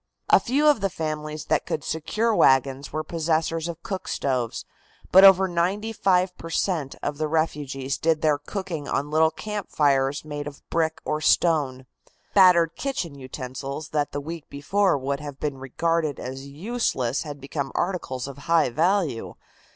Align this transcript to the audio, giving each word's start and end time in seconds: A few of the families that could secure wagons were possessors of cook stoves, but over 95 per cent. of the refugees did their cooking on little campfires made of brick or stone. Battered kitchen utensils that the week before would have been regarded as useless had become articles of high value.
A 0.31 0.39
few 0.39 0.65
of 0.67 0.81
the 0.81 0.89
families 0.89 1.45
that 1.45 1.67
could 1.67 1.83
secure 1.83 2.33
wagons 2.35 2.91
were 2.91 3.03
possessors 3.03 3.67
of 3.67 3.83
cook 3.83 4.07
stoves, 4.07 4.65
but 5.11 5.23
over 5.23 5.47
95 5.47 6.35
per 6.39 6.49
cent. 6.49 6.95
of 7.03 7.19
the 7.19 7.27
refugees 7.27 7.99
did 7.99 8.23
their 8.23 8.39
cooking 8.39 8.87
on 8.87 9.11
little 9.11 9.29
campfires 9.29 10.25
made 10.25 10.47
of 10.47 10.67
brick 10.71 11.01
or 11.05 11.21
stone. 11.21 11.85
Battered 12.33 12.75
kitchen 12.75 13.13
utensils 13.13 13.89
that 13.89 14.11
the 14.11 14.19
week 14.19 14.49
before 14.49 14.97
would 14.97 15.19
have 15.19 15.39
been 15.39 15.59
regarded 15.59 16.19
as 16.19 16.47
useless 16.47 17.21
had 17.21 17.39
become 17.39 17.71
articles 17.75 18.27
of 18.27 18.39
high 18.49 18.71
value. 18.71 19.35